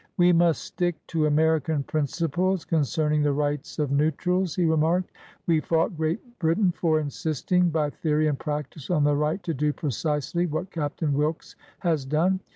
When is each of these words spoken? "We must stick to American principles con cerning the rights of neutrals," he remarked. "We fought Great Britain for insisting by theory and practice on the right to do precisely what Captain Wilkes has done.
"We 0.17 0.33
must 0.33 0.63
stick 0.63 0.95
to 1.09 1.27
American 1.27 1.83
principles 1.83 2.65
con 2.65 2.81
cerning 2.81 3.21
the 3.21 3.33
rights 3.33 3.77
of 3.77 3.91
neutrals," 3.91 4.55
he 4.55 4.65
remarked. 4.65 5.11
"We 5.45 5.59
fought 5.59 5.95
Great 5.95 6.39
Britain 6.39 6.71
for 6.71 6.99
insisting 6.99 7.69
by 7.69 7.91
theory 7.91 8.25
and 8.27 8.39
practice 8.39 8.89
on 8.89 9.03
the 9.03 9.15
right 9.15 9.43
to 9.43 9.53
do 9.53 9.73
precisely 9.73 10.47
what 10.47 10.71
Captain 10.71 11.13
Wilkes 11.13 11.55
has 11.81 12.03
done. 12.03 12.39